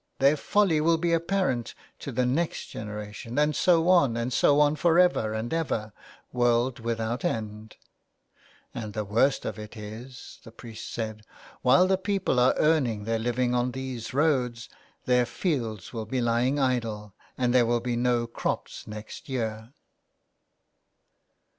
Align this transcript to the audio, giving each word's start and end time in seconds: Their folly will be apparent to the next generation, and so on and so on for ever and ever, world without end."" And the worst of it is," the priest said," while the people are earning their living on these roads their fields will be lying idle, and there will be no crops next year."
Their 0.17 0.35
folly 0.35 0.81
will 0.81 0.97
be 0.97 1.13
apparent 1.13 1.75
to 1.99 2.11
the 2.11 2.25
next 2.25 2.65
generation, 2.69 3.37
and 3.37 3.55
so 3.55 3.87
on 3.89 4.17
and 4.17 4.33
so 4.33 4.59
on 4.59 4.75
for 4.75 4.97
ever 4.97 5.31
and 5.35 5.53
ever, 5.53 5.93
world 6.33 6.79
without 6.79 7.23
end."" 7.23 7.75
And 8.73 8.93
the 8.93 9.05
worst 9.05 9.45
of 9.45 9.59
it 9.59 9.77
is," 9.77 10.39
the 10.43 10.51
priest 10.51 10.91
said," 10.91 11.21
while 11.61 11.85
the 11.85 11.99
people 11.99 12.39
are 12.39 12.55
earning 12.57 13.03
their 13.03 13.19
living 13.19 13.53
on 13.53 13.73
these 13.73 14.11
roads 14.11 14.69
their 15.05 15.27
fields 15.27 15.93
will 15.93 16.07
be 16.07 16.19
lying 16.19 16.57
idle, 16.57 17.13
and 17.37 17.53
there 17.53 17.67
will 17.67 17.79
be 17.79 17.95
no 17.95 18.25
crops 18.25 18.87
next 18.87 19.29
year." 19.29 19.71